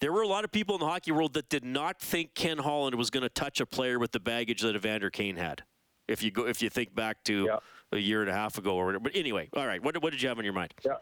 there 0.00 0.12
were 0.12 0.22
a 0.22 0.28
lot 0.28 0.44
of 0.44 0.52
people 0.52 0.76
in 0.76 0.80
the 0.80 0.86
hockey 0.86 1.12
world 1.12 1.34
that 1.34 1.48
did 1.48 1.64
not 1.64 2.00
think 2.00 2.34
Ken 2.34 2.58
Holland 2.58 2.94
was 2.94 3.10
going 3.10 3.22
to 3.22 3.28
touch 3.28 3.60
a 3.60 3.66
player 3.66 3.98
with 3.98 4.12
the 4.12 4.20
baggage 4.20 4.62
that 4.62 4.76
Evander 4.76 5.10
Kane 5.10 5.36
had. 5.36 5.62
If 6.06 6.22
you 6.22 6.30
go, 6.30 6.46
if 6.46 6.62
you 6.62 6.70
think 6.70 6.94
back 6.94 7.24
to 7.24 7.44
yeah. 7.44 7.58
a 7.92 7.98
year 7.98 8.20
and 8.20 8.30
a 8.30 8.32
half 8.32 8.58
ago 8.58 8.76
or 8.76 8.86
whatever. 8.86 9.04
But 9.04 9.16
anyway, 9.16 9.48
all 9.54 9.66
right. 9.66 9.82
What, 9.82 10.00
what 10.02 10.10
did 10.10 10.22
you 10.22 10.28
have 10.28 10.38
on 10.38 10.44
your 10.44 10.54
mind? 10.54 10.72
Yeah. 10.84 10.92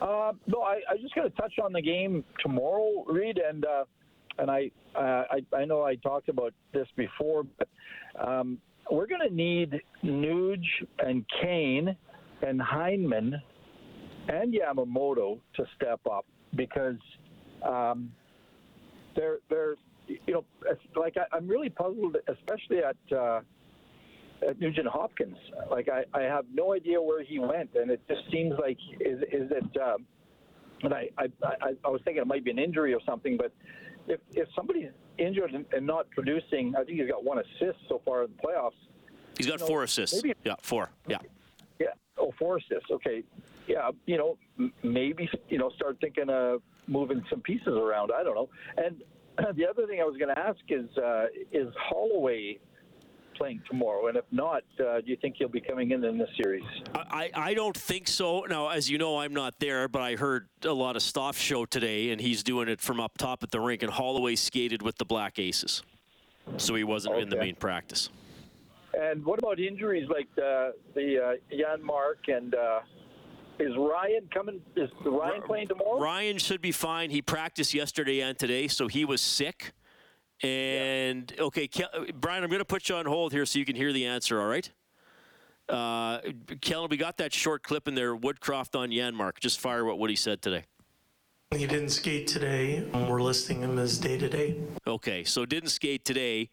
Uh, 0.00 0.32
no, 0.46 0.62
I, 0.62 0.80
I 0.90 0.96
just 1.00 1.14
going 1.14 1.30
to 1.30 1.36
touch 1.36 1.54
on 1.62 1.72
the 1.72 1.80
game 1.80 2.24
tomorrow, 2.40 3.04
Reid, 3.06 3.38
and 3.38 3.64
uh, 3.64 3.84
and 4.38 4.50
I, 4.50 4.70
uh, 4.94 5.24
I 5.30 5.56
I 5.56 5.64
know 5.64 5.82
I 5.82 5.96
talked 5.96 6.28
about 6.28 6.52
this 6.72 6.88
before, 6.96 7.44
but 7.58 7.68
um, 8.26 8.58
we're 8.90 9.06
going 9.06 9.26
to 9.26 9.34
need 9.34 9.80
Nuge 10.04 10.64
and 10.98 11.24
Kane 11.40 11.96
and 12.46 12.60
Hyman 12.60 13.40
and 14.28 14.54
Yamamoto 14.54 15.38
to 15.56 15.64
step 15.76 16.00
up 16.10 16.26
because 16.54 16.96
um, 17.66 18.12
they're 19.16 19.38
they're 19.48 19.76
you 20.06 20.34
know 20.34 20.44
like 20.96 21.16
I, 21.16 21.36
am 21.36 21.48
really 21.48 21.70
puzzled, 21.70 22.16
especially 22.28 22.78
at 22.78 23.16
uh, 23.16 23.40
at 24.48 24.60
Nugent 24.60 24.86
Hopkins. 24.86 25.36
Like 25.70 25.88
I, 25.88 26.04
I 26.16 26.22
have 26.22 26.44
no 26.52 26.74
idea 26.74 27.00
where 27.00 27.22
he 27.22 27.38
went, 27.38 27.70
and 27.74 27.90
it 27.90 28.00
just 28.08 28.22
seems 28.30 28.54
like 28.58 28.78
is 29.00 29.20
is 29.32 29.50
it? 29.50 29.80
Um, 29.80 30.06
and 30.82 30.92
I, 30.92 31.08
I 31.16 31.24
I 31.42 31.70
I 31.84 31.88
was 31.88 32.00
thinking 32.04 32.22
it 32.22 32.26
might 32.26 32.44
be 32.44 32.50
an 32.50 32.58
injury 32.58 32.92
or 32.92 33.00
something, 33.06 33.36
but 33.36 33.52
if 34.08 34.20
if 34.32 34.48
somebody's 34.54 34.90
injured 35.18 35.52
and, 35.54 35.64
and 35.72 35.86
not 35.86 36.10
producing, 36.10 36.74
I 36.76 36.84
think 36.84 36.98
he's 37.00 37.08
got 37.08 37.24
one 37.24 37.38
assist 37.38 37.78
so 37.88 38.00
far 38.04 38.24
in 38.24 38.30
the 38.36 38.42
playoffs. 38.48 38.72
He's 39.36 39.46
got 39.46 39.60
know, 39.60 39.66
four 39.66 39.82
assists. 39.84 40.22
maybe- 40.22 40.34
yeah, 40.44 40.54
four. 40.60 40.90
Yeah. 41.08 41.18
Yeah. 41.78 41.88
Oh, 42.18 42.32
four 42.38 42.56
assists. 42.58 42.90
Okay. 42.90 43.22
Yeah. 43.66 43.90
You 44.06 44.18
know, 44.18 44.38
m- 44.58 44.72
maybe 44.82 45.28
you 45.48 45.58
know, 45.58 45.70
start 45.76 45.98
thinking 46.00 46.28
of 46.30 46.62
moving 46.86 47.24
some 47.30 47.40
pieces 47.40 47.68
around. 47.68 48.10
I 48.14 48.22
don't 48.22 48.34
know. 48.34 48.48
And 48.76 49.02
the 49.56 49.66
other 49.68 49.86
thing 49.86 50.00
I 50.00 50.04
was 50.04 50.16
going 50.16 50.32
to 50.34 50.38
ask 50.38 50.60
is, 50.68 50.86
uh, 50.98 51.26
is 51.52 51.72
Holloway 51.80 52.58
playing 53.34 53.62
tomorrow? 53.68 54.08
And 54.08 54.16
if 54.16 54.24
not, 54.30 54.62
uh, 54.80 55.00
do 55.00 55.06
you 55.06 55.16
think 55.16 55.36
he'll 55.38 55.48
be 55.48 55.60
coming 55.60 55.90
in 55.90 56.04
in 56.04 56.18
this 56.18 56.28
series? 56.42 56.64
I, 56.94 57.30
I 57.34 57.54
don't 57.54 57.76
think 57.76 58.08
so. 58.08 58.46
Now, 58.48 58.68
as 58.68 58.90
you 58.90 58.98
know, 58.98 59.18
I'm 59.18 59.32
not 59.32 59.54
there, 59.58 59.88
but 59.88 60.02
I 60.02 60.16
heard 60.16 60.48
a 60.64 60.72
lot 60.72 60.96
of 60.96 61.02
Stoff 61.02 61.36
show 61.36 61.64
today, 61.64 62.10
and 62.10 62.20
he's 62.20 62.42
doing 62.42 62.68
it 62.68 62.80
from 62.80 63.00
up 63.00 63.18
top 63.18 63.42
at 63.42 63.50
the 63.50 63.60
rink, 63.60 63.82
and 63.82 63.92
Holloway 63.92 64.36
skated 64.36 64.82
with 64.82 64.96
the 64.98 65.04
Black 65.04 65.38
Aces. 65.38 65.82
So 66.56 66.74
he 66.74 66.84
wasn't 66.84 67.16
in 67.18 67.28
the 67.28 67.36
main 67.36 67.54
practice. 67.54 68.10
And 68.98 69.24
what 69.24 69.38
about 69.38 69.58
injuries 69.58 70.08
like 70.08 70.28
the 70.36 70.74
the 70.94 71.18
uh, 71.18 71.34
Janmark 71.52 72.28
and 72.28 72.54
uh, 72.54 72.80
is 73.58 73.72
Ryan 73.76 74.28
coming? 74.32 74.60
Is 74.76 74.90
Ryan 75.04 75.42
playing 75.42 75.68
tomorrow? 75.68 76.00
Ryan 76.00 76.38
should 76.38 76.60
be 76.60 76.72
fine. 76.72 77.10
He 77.10 77.22
practiced 77.22 77.74
yesterday 77.74 78.20
and 78.20 78.38
today, 78.38 78.68
so 78.68 78.88
he 78.88 79.04
was 79.04 79.20
sick. 79.20 79.72
And 80.42 81.32
okay, 81.38 81.68
Kel- 81.68 82.06
Brian, 82.14 82.42
I'm 82.42 82.50
going 82.50 82.60
to 82.60 82.64
put 82.64 82.88
you 82.88 82.96
on 82.96 83.06
hold 83.06 83.32
here 83.32 83.46
so 83.46 83.58
you 83.58 83.64
can 83.64 83.76
hear 83.76 83.92
the 83.92 84.06
answer. 84.06 84.40
All 84.40 84.46
right. 84.46 84.70
Uh, 85.68 86.20
Kellen, 86.60 86.88
we 86.90 86.96
got 86.96 87.16
that 87.18 87.32
short 87.32 87.62
clip 87.62 87.88
in 87.88 87.94
there. 87.94 88.14
Woodcroft 88.14 88.78
on 88.78 88.90
Janmark. 88.90 89.40
Just 89.40 89.60
fire 89.60 89.84
what 89.84 89.98
Woody 89.98 90.16
said 90.16 90.42
today. 90.42 90.64
He 91.54 91.66
didn't 91.66 91.90
skate 91.90 92.26
today. 92.26 92.84
We're 92.92 93.22
listing 93.22 93.60
him 93.60 93.78
as 93.78 93.98
day 93.98 94.18
to 94.18 94.28
day. 94.28 94.56
Okay, 94.86 95.24
so 95.24 95.46
didn't 95.46 95.70
skate 95.70 96.04
today. 96.04 96.50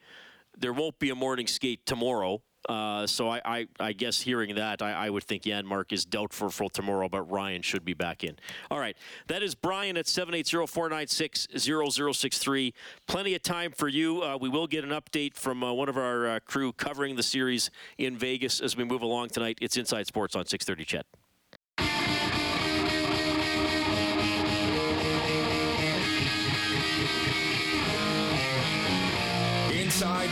There 0.58 0.74
won't 0.74 1.00
be 1.00 1.10
a 1.10 1.16
morning 1.16 1.48
skate 1.48 1.86
tomorrow. 1.86 2.42
Uh, 2.70 3.08
so 3.08 3.30
I, 3.30 3.42
I, 3.44 3.68
I 3.80 3.94
guess 3.94 4.22
hearing 4.22 4.54
that, 4.56 4.82
I, 4.82 4.92
I 4.92 5.10
would 5.10 5.24
think 5.24 5.44
Janmark 5.44 5.92
is 5.92 6.06
doubtful 6.06 6.50
for 6.50 6.70
tomorrow, 6.70 7.10
but 7.10 7.24
Ryan 7.24 7.62
should 7.62 7.86
be 7.86 7.94
back 7.94 8.24
in. 8.24 8.38
All 8.70 8.80
right, 8.80 8.96
that 9.28 9.44
is 9.44 9.56
Brian 9.56 9.98
at 9.98 10.06
780-496-0063. 10.06 12.74
Plenty 13.08 13.36
of 13.36 13.42
time 13.42 13.72
for 13.72 13.88
you. 13.88 14.22
Uh, 14.22 14.38
we 14.40 14.50
will 14.50 14.68
get 14.68 14.84
an 14.84 14.92
update 14.92 15.34
from 15.36 15.64
uh, 15.64 15.74
one 15.74 15.90
of 15.90 15.98
our 15.98 16.28
uh, 16.28 16.40
crew 16.46 16.72
covering 16.74 17.16
the 17.16 17.24
series 17.24 17.72
in 17.98 18.16
Vegas 18.18 18.62
as 18.62 18.78
we 18.78 18.84
move 18.84 19.02
along 19.02 19.30
tonight. 19.30 19.58
It's 19.62 19.78
Inside 19.78 20.06
Sports 20.08 20.36
on 20.36 20.46
630 20.46 20.86
CHED. 20.86 21.21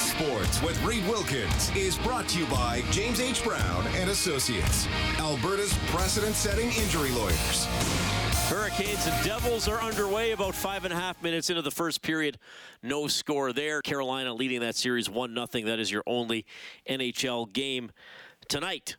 Sports 0.09 0.61
with 0.63 0.83
Reid 0.83 1.07
Wilkins 1.07 1.71
is 1.75 1.97
brought 1.99 2.27
to 2.29 2.39
you 2.39 2.47
by 2.47 2.83
James 2.89 3.19
H. 3.19 3.43
Brown 3.43 3.85
and 3.95 4.09
Associates, 4.09 4.87
Alberta's 5.19 5.77
precedent-setting 5.87 6.71
injury 6.71 7.11
lawyers. 7.11 7.65
Hurricanes 8.49 9.05
and 9.05 9.23
Devils 9.23 9.67
are 9.67 9.79
underway 9.79 10.31
about 10.31 10.55
five 10.55 10.83
and 10.83 10.91
a 10.91 10.97
half 10.97 11.21
minutes 11.21 11.51
into 11.51 11.61
the 11.61 11.69
first 11.69 12.01
period. 12.01 12.39
No 12.81 13.07
score 13.07 13.53
there. 13.53 13.83
Carolina 13.83 14.33
leading 14.33 14.61
that 14.61 14.75
series 14.75 15.09
1 15.09 15.35
0. 15.35 15.65
That 15.67 15.79
is 15.79 15.91
your 15.91 16.03
only 16.07 16.45
NHL 16.89 17.53
game 17.53 17.91
tonight. 18.47 18.97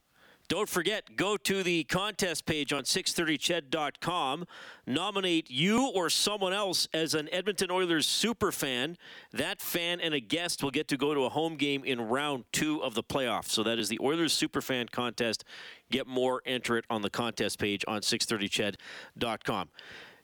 Don't 0.51 0.69
forget, 0.69 1.15
go 1.15 1.37
to 1.37 1.63
the 1.63 1.85
contest 1.85 2.45
page 2.45 2.73
on 2.73 2.83
630ched.com. 2.83 4.47
Nominate 4.85 5.49
you 5.49 5.87
or 5.95 6.11
someone 6.11 6.53
else 6.53 6.89
as 6.93 7.15
an 7.15 7.29
Edmonton 7.31 7.71
Oilers 7.71 8.09
super 8.09 8.51
fan. 8.51 8.99
That 9.33 9.61
fan 9.61 10.01
and 10.01 10.13
a 10.13 10.19
guest 10.19 10.65
will 10.65 10.73
get 10.73 10.89
to 10.89 10.97
go 10.97 11.15
to 11.15 11.21
a 11.21 11.29
home 11.29 11.55
game 11.55 11.85
in 11.85 12.01
round 12.01 12.47
two 12.51 12.83
of 12.83 12.95
the 12.95 13.03
playoffs. 13.05 13.51
So 13.51 13.63
that 13.63 13.79
is 13.79 13.89
the 13.89 14.01
Oilers 14.03 14.33
super 14.33 14.61
fan 14.61 14.89
contest. 14.89 15.45
Get 15.89 16.09
more, 16.09 16.43
enter 16.45 16.77
it 16.77 16.85
on 16.91 17.03
the 17.03 17.11
contest 17.11 17.61
page 17.61 17.85
on 17.87 18.01
630ched.com. 18.01 19.69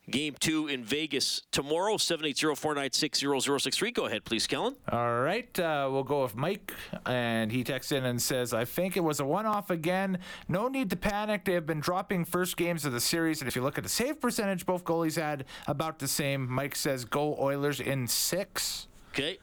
Game 0.08 0.36
two 0.38 0.68
in 0.68 0.84
Vegas 0.84 1.42
tomorrow, 1.50 1.96
780-496-0063. 1.96 3.92
Go 3.92 4.06
ahead, 4.06 4.24
please, 4.24 4.46
Kellen. 4.46 4.76
All 4.90 5.20
right, 5.20 5.58
uh, 5.58 5.88
we'll 5.90 6.04
go 6.04 6.22
with 6.22 6.36
Mike, 6.36 6.72
and 7.04 7.50
he 7.50 7.64
texts 7.64 7.90
in 7.90 8.04
and 8.04 8.22
says, 8.22 8.54
"I 8.54 8.64
think 8.64 8.96
it 8.96 9.02
was 9.02 9.18
a 9.18 9.24
one-off 9.24 9.68
again. 9.68 10.18
No 10.48 10.68
need 10.68 10.90
to 10.90 10.96
panic. 10.96 11.44
They 11.44 11.54
have 11.54 11.66
been 11.66 11.80
dropping 11.80 12.24
first 12.24 12.56
games 12.56 12.84
of 12.84 12.92
the 12.92 13.00
series, 13.00 13.40
and 13.40 13.48
if 13.48 13.56
you 13.56 13.62
look 13.62 13.78
at 13.78 13.84
the 13.84 13.90
save 13.90 14.20
percentage, 14.20 14.64
both 14.64 14.84
goalies 14.84 15.16
had 15.16 15.44
about 15.66 15.98
the 15.98 16.08
same." 16.08 16.48
Mike 16.48 16.76
says, 16.76 17.04
"Go 17.04 17.36
Oilers 17.40 17.80
in 17.80 18.06
six. 18.06 18.86
Okay. 19.10 19.38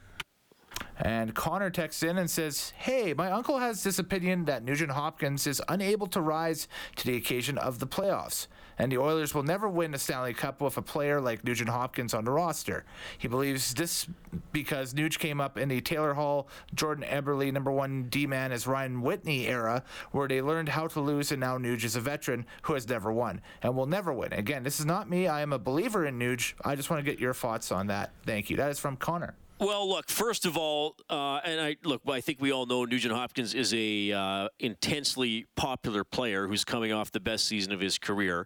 And 0.97 1.33
Connor 1.33 1.69
texts 1.69 2.03
in 2.03 2.17
and 2.17 2.29
says, 2.29 2.73
Hey, 2.77 3.13
my 3.13 3.31
uncle 3.31 3.57
has 3.59 3.83
this 3.83 3.99
opinion 3.99 4.45
that 4.45 4.63
Nugent 4.63 4.91
Hopkins 4.91 5.47
is 5.47 5.61
unable 5.67 6.07
to 6.07 6.21
rise 6.21 6.67
to 6.97 7.05
the 7.05 7.15
occasion 7.15 7.57
of 7.57 7.79
the 7.79 7.87
playoffs, 7.87 8.47
and 8.77 8.91
the 8.91 8.97
Oilers 8.97 9.33
will 9.33 9.43
never 9.43 9.67
win 9.67 9.93
a 9.93 9.97
Stanley 9.97 10.33
Cup 10.33 10.61
with 10.61 10.77
a 10.77 10.81
player 10.81 11.21
like 11.21 11.43
Nugent 11.43 11.69
Hopkins 11.69 12.13
on 12.13 12.25
the 12.25 12.31
roster. 12.31 12.85
He 13.17 13.27
believes 13.27 13.73
this 13.73 14.07
because 14.51 14.93
Nuge 14.93 15.19
came 15.19 15.39
up 15.39 15.57
in 15.57 15.69
the 15.69 15.81
Taylor 15.81 16.13
Hall, 16.13 16.47
Jordan 16.73 17.05
Eberle, 17.07 17.51
number 17.51 17.71
one 17.71 18.03
D 18.09 18.27
man 18.27 18.51
as 18.51 18.67
Ryan 18.67 19.01
Whitney 19.01 19.47
era, 19.47 19.83
where 20.11 20.27
they 20.27 20.41
learned 20.41 20.69
how 20.69 20.87
to 20.87 20.99
lose, 20.99 21.31
and 21.31 21.39
now 21.39 21.57
Nuge 21.57 21.83
is 21.83 21.95
a 21.95 22.01
veteran 22.01 22.45
who 22.63 22.73
has 22.73 22.87
never 22.87 23.11
won 23.11 23.41
and 23.61 23.75
will 23.75 23.85
never 23.85 24.13
win. 24.13 24.33
Again, 24.33 24.63
this 24.63 24.79
is 24.79 24.85
not 24.85 25.09
me. 25.09 25.27
I 25.27 25.41
am 25.41 25.53
a 25.53 25.59
believer 25.59 26.05
in 26.05 26.19
Nuge. 26.19 26.53
I 26.63 26.75
just 26.75 26.89
want 26.89 27.03
to 27.03 27.11
get 27.11 27.19
your 27.19 27.33
thoughts 27.33 27.71
on 27.71 27.87
that. 27.87 28.11
Thank 28.25 28.49
you. 28.49 28.57
That 28.57 28.71
is 28.71 28.79
from 28.79 28.97
Connor. 28.97 29.35
Well, 29.63 29.87
look. 29.87 30.09
First 30.09 30.45
of 30.45 30.57
all, 30.57 30.97
uh, 31.09 31.39
and 31.45 31.61
I 31.61 31.77
look. 31.85 32.01
I 32.05 32.19
think 32.19 32.41
we 32.41 32.51
all 32.51 32.65
know 32.65 32.83
Nugent 32.83 33.13
Hopkins 33.13 33.53
is 33.53 33.73
a 33.73 34.11
uh, 34.11 34.49
intensely 34.59 35.45
popular 35.55 36.03
player 36.03 36.47
who's 36.49 36.65
coming 36.65 36.91
off 36.91 37.11
the 37.11 37.21
best 37.21 37.47
season 37.47 37.71
of 37.71 37.79
his 37.79 37.97
career. 37.97 38.45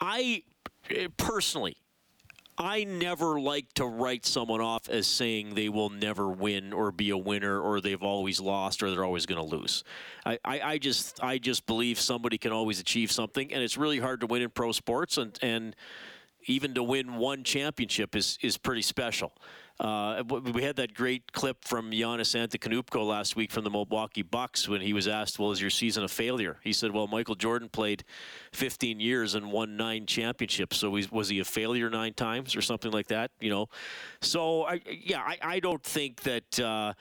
I 0.00 0.44
eh, 0.88 1.08
personally, 1.18 1.76
I 2.56 2.84
never 2.84 3.38
like 3.38 3.70
to 3.74 3.84
write 3.84 4.24
someone 4.24 4.62
off 4.62 4.88
as 4.88 5.06
saying 5.06 5.56
they 5.56 5.68
will 5.68 5.90
never 5.90 6.30
win 6.30 6.72
or 6.72 6.90
be 6.90 7.10
a 7.10 7.18
winner 7.18 7.60
or 7.60 7.82
they've 7.82 8.02
always 8.02 8.40
lost 8.40 8.82
or 8.82 8.90
they're 8.90 9.04
always 9.04 9.26
going 9.26 9.46
to 9.46 9.56
lose. 9.56 9.84
I, 10.24 10.38
I, 10.42 10.60
I 10.60 10.78
just 10.78 11.22
I 11.22 11.36
just 11.36 11.66
believe 11.66 12.00
somebody 12.00 12.38
can 12.38 12.50
always 12.50 12.80
achieve 12.80 13.12
something, 13.12 13.52
and 13.52 13.62
it's 13.62 13.76
really 13.76 13.98
hard 13.98 14.20
to 14.20 14.26
win 14.26 14.40
in 14.40 14.48
pro 14.48 14.72
sports, 14.72 15.18
and 15.18 15.38
and 15.42 15.76
even 16.46 16.72
to 16.74 16.82
win 16.82 17.16
one 17.16 17.44
championship 17.44 18.16
is 18.16 18.38
is 18.40 18.56
pretty 18.56 18.82
special. 18.82 19.34
Uh, 19.80 20.22
we 20.52 20.62
had 20.62 20.76
that 20.76 20.92
great 20.92 21.32
clip 21.32 21.64
from 21.64 21.90
Giannis 21.90 22.36
Antetokounmpo 22.36 23.06
last 23.06 23.34
week 23.34 23.50
from 23.50 23.64
the 23.64 23.70
Milwaukee 23.70 24.20
Bucks 24.20 24.68
when 24.68 24.82
he 24.82 24.92
was 24.92 25.08
asked, 25.08 25.38
"Well, 25.38 25.52
is 25.52 25.60
your 25.60 25.70
season 25.70 26.04
a 26.04 26.08
failure?" 26.08 26.58
He 26.62 26.74
said, 26.74 26.90
"Well, 26.90 27.06
Michael 27.06 27.34
Jordan 27.34 27.70
played 27.70 28.04
15 28.52 29.00
years 29.00 29.34
and 29.34 29.50
won 29.50 29.78
nine 29.78 30.04
championships, 30.04 30.76
so 30.76 30.90
was 30.90 31.30
he 31.30 31.38
a 31.40 31.46
failure 31.46 31.88
nine 31.88 32.12
times 32.12 32.54
or 32.54 32.60
something 32.60 32.90
like 32.90 33.06
that?" 33.06 33.30
You 33.40 33.48
know, 33.48 33.68
so 34.20 34.64
I, 34.64 34.82
yeah, 34.86 35.22
I, 35.22 35.38
I 35.42 35.60
don't 35.60 35.82
think 35.82 36.22
that. 36.22 36.60
Uh, 36.60 36.92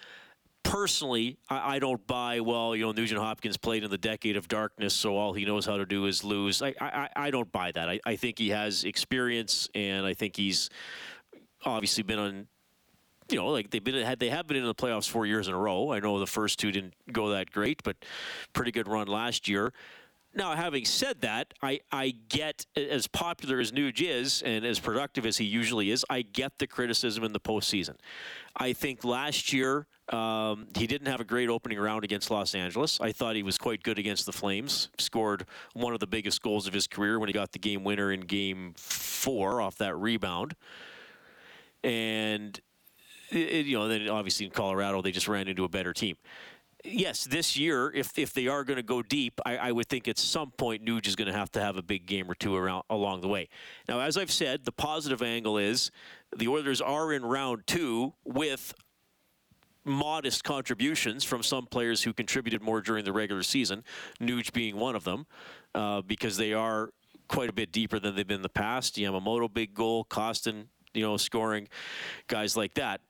personally, 0.64 1.38
I, 1.50 1.76
I 1.76 1.80
don't 1.80 2.06
buy. 2.06 2.40
Well, 2.40 2.76
you 2.76 2.86
know, 2.86 2.92
Nugent 2.92 3.20
Hopkins 3.20 3.58
played 3.58 3.84
in 3.84 3.90
the 3.90 3.98
decade 3.98 4.38
of 4.38 4.48
darkness, 4.48 4.94
so 4.94 5.18
all 5.18 5.34
he 5.34 5.44
knows 5.44 5.66
how 5.66 5.78
to 5.78 5.86
do 5.86 6.06
is 6.06 6.24
lose. 6.24 6.62
I, 6.62 6.76
I, 6.80 7.10
I 7.16 7.32
don't 7.32 7.52
buy 7.52 7.72
that. 7.72 7.90
I, 7.90 8.00
I 8.06 8.16
think 8.16 8.38
he 8.38 8.50
has 8.50 8.84
experience, 8.84 9.68
and 9.74 10.06
I 10.06 10.14
think 10.14 10.38
he's 10.38 10.70
obviously 11.66 12.04
been 12.04 12.20
on. 12.20 12.48
You 13.30 13.38
know, 13.38 13.48
like 13.48 13.70
they've 13.70 13.84
been 13.84 14.04
had 14.04 14.20
they 14.20 14.30
have 14.30 14.48
been 14.48 14.58
in 14.58 14.66
the 14.66 14.76
playoffs 14.76 15.10
four 15.10 15.26
years 15.26 15.48
in 15.48 15.54
a 15.54 15.58
row. 15.58 15.92
I 15.92 16.00
know 16.00 16.20
the 16.20 16.28
first 16.28 16.60
two 16.60 16.72
didn't 16.72 16.94
go 17.12 17.30
that 17.30 17.52
great, 17.52 17.84
but 17.84 17.96
pretty 18.54 18.72
good 18.72 18.88
run 18.88 19.08
last 19.08 19.48
year. 19.48 19.72
Now, 20.36 20.56
having 20.56 20.86
said 20.86 21.22
that, 21.22 21.56
I, 21.62 21.80
I 21.92 22.14
get 22.30 22.66
as 22.76 23.08
popular 23.08 23.60
as 23.60 23.72
Nuge 23.72 24.02
is 24.02 24.44
and 24.44 24.64
as 24.64 24.80
productive 24.80 25.26
as 25.26 25.38
he 25.38 25.46
usually 25.46 25.90
is, 25.90 26.06
I 26.08 26.22
get 26.22 26.60
the 26.60 26.68
criticism 26.68 27.24
in 27.24 27.34
the 27.34 27.40
postseason. 27.40 27.96
I 28.56 28.74
think 28.74 29.04
last 29.04 29.52
year 29.52 29.88
um, 30.10 30.68
he 30.78 30.86
didn't 30.86 31.08
have 31.08 31.20
a 31.20 31.24
great 31.24 31.50
opening 31.50 31.80
round 31.80 32.04
against 32.04 32.30
Los 32.30 32.54
Angeles. 32.54 33.00
I 33.02 33.12
thought 33.12 33.36
he 33.36 33.44
was 33.44 33.58
quite 33.58 33.82
good 33.82 33.98
against 33.98 34.28
the 34.28 34.32
Flames. 34.32 34.90
Scored 35.00 35.46
one 35.74 35.94
of 35.94 36.00
the 36.00 36.08
biggest 36.08 36.44
goals 36.44 36.68
of 36.68 36.74
his 36.74 36.86
career 36.86 37.18
when 37.20 37.28
he 37.28 37.34
got 37.34 37.52
the 37.52 37.60
game 37.60 37.84
winner 37.84 38.12
in 38.12 38.22
Game 38.22 38.74
Four 38.78 39.62
off 39.62 39.78
that 39.78 39.96
rebound. 39.96 40.56
And 41.84 42.60
it, 43.32 43.66
you 43.66 43.78
know, 43.78 43.88
then 43.88 44.10
obviously 44.10 44.46
in 44.46 44.52
Colorado 44.52 45.02
they 45.02 45.12
just 45.12 45.28
ran 45.28 45.48
into 45.48 45.64
a 45.64 45.70
better 45.70 45.94
team 45.94 46.16
yes, 46.84 47.26
this 47.26 47.58
year, 47.58 47.92
if 47.94 48.18
if 48.18 48.34
they 48.34 48.48
are 48.48 48.64
going 48.64 48.78
to 48.78 48.84
go 48.84 49.02
deep, 49.02 49.40
I, 49.46 49.58
I, 49.58 49.72
would 49.72 49.88
think 49.88 50.08
at 50.08 50.18
some 50.18 50.52
point 50.52 50.86
Nuge 50.86 51.08
is 51.08 51.16
going 51.16 51.28
to 51.28 51.38
have 51.38 51.52
to 51.52 51.62
have 51.62 51.78
a 51.78 51.82
big 51.82 52.06
game 52.06 52.30
or 52.30 52.36
two 52.36 52.56
around 52.56 52.84
along 52.90 53.22
the 53.22 53.28
way. 53.28 53.50
Now, 53.88 54.00
as 54.00 54.18
I've 54.18 54.32
said, 54.32 54.66
the 54.66 54.72
positive 54.72 55.22
angle 55.22 55.58
is 55.58 55.92
the 56.36 56.48
Oilers 56.48 56.82
are 56.82 57.12
in 57.14 57.26
round 57.26 57.64
two 57.68 58.14
with 58.24 58.74
modest 59.86 60.44
contributions 60.44 61.24
from 61.24 61.42
some 61.42 61.66
players 61.66 62.04
who 62.04 62.14
contributed 62.14 62.62
more 62.62 62.82
during 62.82 63.06
the 63.06 63.14
regular 63.14 63.44
season, 63.44 63.84
Nuge 64.22 64.54
being 64.54 64.76
one 64.76 64.96
of 64.96 65.04
them, 65.04 65.26
uh, 65.74 66.02
because 66.02 66.38
they 66.38 66.54
are 66.54 66.90
quite 67.28 67.50
a 67.50 67.54
bit 67.54 67.72
deeper 67.72 68.00
than 68.00 68.16
they've 68.16 68.28
been 68.28 68.38
in 68.38 68.42
the 68.42 68.50
past. 68.50 68.96
Yamamoto, 68.96 69.52
big 69.52 69.74
goal. 69.74 70.06
Kostin, 70.06 70.66
you 70.94 71.02
know, 71.02 71.18
scoring. 71.18 71.68
Guys 72.28 72.58
like 72.58 72.74
that. 72.76 73.02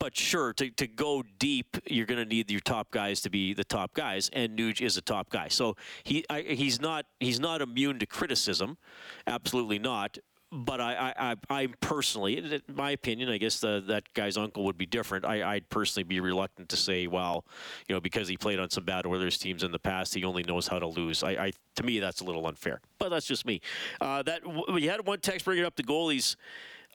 But 0.00 0.16
sure, 0.16 0.54
to, 0.54 0.70
to 0.70 0.86
go 0.86 1.22
deep, 1.38 1.76
you're 1.86 2.06
going 2.06 2.18
to 2.18 2.24
need 2.24 2.50
your 2.50 2.60
top 2.60 2.90
guys 2.90 3.20
to 3.20 3.30
be 3.30 3.52
the 3.52 3.64
top 3.64 3.92
guys, 3.92 4.30
and 4.32 4.58
Nuge 4.58 4.80
is 4.80 4.96
a 4.96 5.02
top 5.02 5.28
guy. 5.28 5.48
So 5.48 5.76
he 6.04 6.24
I, 6.30 6.40
he's 6.40 6.80
not 6.80 7.04
he's 7.20 7.38
not 7.38 7.60
immune 7.60 7.98
to 7.98 8.06
criticism, 8.06 8.78
absolutely 9.26 9.78
not. 9.78 10.16
But 10.52 10.80
I, 10.80 11.14
I, 11.16 11.36
I, 11.48 11.62
am 11.62 11.74
personally, 11.80 12.36
in 12.38 12.60
my 12.74 12.90
opinion, 12.90 13.28
I 13.28 13.38
guess 13.38 13.60
the, 13.60 13.84
that 13.86 14.12
guy's 14.14 14.36
uncle 14.36 14.64
would 14.64 14.76
be 14.76 14.84
different. 14.84 15.24
I, 15.24 15.48
I'd 15.48 15.68
personally 15.70 16.02
be 16.02 16.18
reluctant 16.18 16.68
to 16.70 16.76
say, 16.76 17.06
well, 17.06 17.44
you 17.88 17.94
know, 17.94 18.00
because 18.00 18.26
he 18.26 18.36
played 18.36 18.58
on 18.58 18.68
some 18.68 18.84
bad 18.84 19.06
Oilers 19.06 19.38
teams 19.38 19.62
in 19.62 19.70
the 19.70 19.78
past, 19.78 20.12
he 20.12 20.24
only 20.24 20.42
knows 20.42 20.66
how 20.66 20.80
to 20.80 20.88
lose. 20.88 21.22
I, 21.22 21.30
I 21.30 21.52
to 21.76 21.84
me, 21.84 22.00
that's 22.00 22.20
a 22.20 22.24
little 22.24 22.48
unfair. 22.48 22.80
But 22.98 23.10
that's 23.10 23.26
just 23.26 23.46
me. 23.46 23.60
Uh, 24.00 24.24
that 24.24 24.42
we 24.72 24.86
had 24.86 25.06
one 25.06 25.20
text 25.20 25.44
bringing 25.44 25.64
up 25.64 25.76
the 25.76 25.84
goalies. 25.84 26.34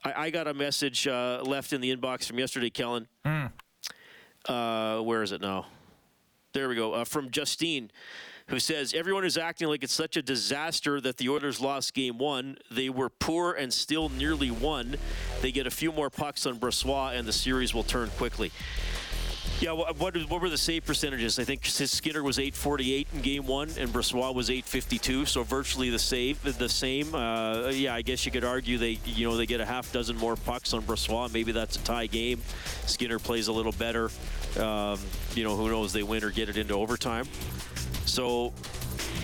I, 0.04 0.26
I 0.26 0.30
got 0.30 0.46
a 0.46 0.54
message 0.54 1.06
uh, 1.06 1.42
left 1.44 1.72
in 1.72 1.80
the 1.80 1.94
inbox 1.94 2.26
from 2.26 2.38
yesterday, 2.38 2.70
Kellen. 2.70 3.08
Mm. 3.24 3.52
Uh, 4.48 5.00
where 5.02 5.22
is 5.22 5.32
it 5.32 5.40
now? 5.40 5.66
There 6.52 6.68
we 6.68 6.74
go. 6.74 6.92
Uh, 6.92 7.04
from 7.04 7.30
Justine, 7.30 7.90
who 8.48 8.58
says 8.58 8.94
everyone 8.94 9.24
is 9.24 9.36
acting 9.36 9.68
like 9.68 9.82
it's 9.82 9.92
such 9.92 10.16
a 10.16 10.22
disaster 10.22 11.00
that 11.00 11.16
the 11.16 11.28
Oilers 11.28 11.60
lost 11.60 11.94
Game 11.94 12.16
One. 12.18 12.56
They 12.70 12.88
were 12.88 13.10
poor 13.10 13.52
and 13.52 13.72
still 13.72 14.08
nearly 14.08 14.50
won. 14.50 14.96
They 15.42 15.52
get 15.52 15.66
a 15.66 15.70
few 15.70 15.92
more 15.92 16.10
pucks 16.10 16.46
on 16.46 16.58
Brossoit, 16.58 17.18
and 17.18 17.26
the 17.26 17.32
series 17.32 17.74
will 17.74 17.82
turn 17.82 18.08
quickly. 18.10 18.52
Yeah, 19.58 19.72
what, 19.72 19.96
what 19.98 20.42
were 20.42 20.50
the 20.50 20.58
save 20.58 20.84
percentages? 20.84 21.38
I 21.38 21.44
think 21.44 21.64
Skinner 21.64 22.22
was 22.22 22.38
848 22.38 23.08
in 23.14 23.20
game 23.22 23.46
one, 23.46 23.70
and 23.78 23.88
Brossoit 23.88 24.34
was 24.34 24.50
852, 24.50 25.24
so 25.24 25.42
virtually 25.44 25.88
the 25.88 25.98
save 25.98 26.42
the 26.58 26.68
same. 26.68 27.14
Uh, 27.14 27.68
yeah, 27.68 27.94
I 27.94 28.02
guess 28.02 28.26
you 28.26 28.32
could 28.32 28.44
argue 28.44 28.76
they 28.76 28.98
you 29.06 29.26
know 29.26 29.36
they 29.36 29.46
get 29.46 29.62
a 29.62 29.64
half 29.64 29.90
dozen 29.92 30.16
more 30.16 30.36
pucks 30.36 30.74
on 30.74 30.82
Brossoit. 30.82 31.32
Maybe 31.32 31.52
that's 31.52 31.76
a 31.76 31.84
tie 31.84 32.06
game. 32.06 32.42
Skinner 32.84 33.18
plays 33.18 33.48
a 33.48 33.52
little 33.52 33.72
better. 33.72 34.10
Um, 34.60 34.98
you 35.34 35.42
know, 35.42 35.56
who 35.56 35.70
knows? 35.70 35.90
They 35.90 36.02
win 36.02 36.22
or 36.22 36.30
get 36.30 36.50
it 36.50 36.58
into 36.58 36.74
overtime. 36.74 37.26
So 38.04 38.52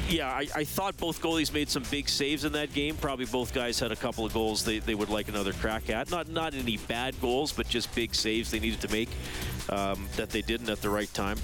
yeah, 0.08 0.28
I, 0.28 0.46
I, 0.54 0.64
thought 0.64 0.96
both 0.96 1.22
goalies 1.22 1.52
made 1.52 1.70
some 1.70 1.84
big 1.90 2.08
saves 2.08 2.44
in 2.44 2.52
that 2.52 2.72
game. 2.74 2.96
Probably 2.96 3.24
both 3.24 3.54
guys 3.54 3.78
had 3.78 3.92
a 3.92 3.96
couple 3.96 4.26
of 4.26 4.34
goals 4.34 4.64
they, 4.64 4.78
they 4.78 4.94
would 4.94 5.08
like 5.08 5.28
another 5.28 5.52
crack 5.52 5.90
at. 5.90 6.10
Not 6.10 6.28
not 6.28 6.54
any 6.54 6.76
bad 6.76 7.18
goals, 7.20 7.52
but 7.52 7.68
just 7.68 7.94
big 7.94 8.14
saves 8.14 8.50
they 8.50 8.60
needed 8.60 8.80
to 8.80 8.90
make 8.90 9.08
um, 9.68 10.08
that 10.16 10.30
they 10.30 10.42
didn't 10.42 10.70
at 10.70 10.82
the 10.82 10.90
right 10.90 11.12
time. 11.14 11.36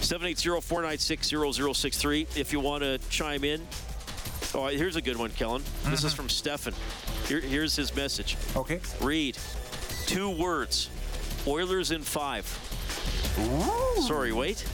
780-496-0063 0.00 2.36
if 2.36 2.52
you 2.52 2.60
want 2.60 2.82
to 2.82 2.98
chime 3.10 3.44
in. 3.44 3.66
Oh, 4.54 4.66
here's 4.66 4.96
a 4.96 5.02
good 5.02 5.16
one, 5.16 5.30
Kellen. 5.30 5.62
Mm-hmm. 5.62 5.90
This 5.90 6.04
is 6.04 6.12
mm-hmm. 6.12 6.22
from 6.22 6.28
Stefan. 6.28 6.74
Here, 7.28 7.40
here's 7.40 7.76
his 7.76 7.94
message. 7.94 8.36
Okay. 8.56 8.80
Reid. 9.00 9.38
Two 10.06 10.30
words. 10.30 10.90
Oilers 11.46 11.92
in 11.92 12.02
five. 12.02 12.44
Ooh. 13.38 14.02
Sorry, 14.02 14.32
wait. 14.32 14.66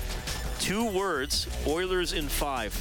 Two 0.60 0.90
words. 0.90 1.46
Oilers 1.66 2.14
in 2.14 2.28
five. 2.28 2.72